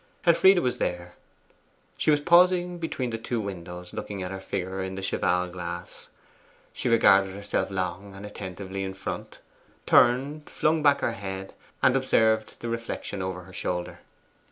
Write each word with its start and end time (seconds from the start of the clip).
Elfride 0.25 0.57
was 0.57 0.79
there; 0.79 1.13
she 1.95 2.09
was 2.09 2.19
pausing 2.19 2.79
between 2.79 3.11
the 3.11 3.19
two 3.19 3.39
windows, 3.39 3.93
looking 3.93 4.23
at 4.23 4.31
her 4.31 4.39
figure 4.39 4.81
in 4.81 4.95
the 4.95 5.03
cheval 5.03 5.47
glass. 5.47 6.09
She 6.73 6.89
regarded 6.89 7.35
herself 7.35 7.69
long 7.69 8.15
and 8.15 8.25
attentively 8.25 8.83
in 8.83 8.95
front; 8.95 9.37
turned, 9.85 10.49
flung 10.49 10.81
back 10.81 11.01
her 11.01 11.11
head, 11.13 11.53
and 11.83 11.95
observed 11.95 12.55
the 12.61 12.67
reflection 12.67 13.21
over 13.21 13.41
her 13.41 13.53
shoulder. 13.53 13.99